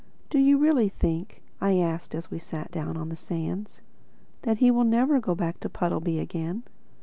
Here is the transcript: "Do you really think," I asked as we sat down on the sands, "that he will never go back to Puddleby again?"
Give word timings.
"Do 0.31 0.39
you 0.39 0.57
really 0.57 0.89
think," 0.89 1.43
I 1.61 1.77
asked 1.77 2.15
as 2.15 2.31
we 2.31 2.39
sat 2.39 2.71
down 2.71 2.97
on 2.97 3.09
the 3.09 3.15
sands, 3.15 3.81
"that 4.41 4.57
he 4.57 4.71
will 4.71 4.83
never 4.83 5.19
go 5.19 5.35
back 5.35 5.59
to 5.59 5.69
Puddleby 5.69 6.17
again?" 6.17 6.63